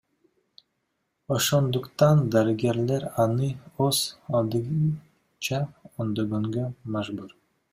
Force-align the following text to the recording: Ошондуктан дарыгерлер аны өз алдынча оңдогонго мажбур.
Ошондуктан 1.35 2.23
дарыгерлер 2.35 3.03
аны 3.25 3.51
өз 3.89 4.01
алдынча 4.41 5.63
оңдогонго 6.07 6.65
мажбур. 6.97 7.39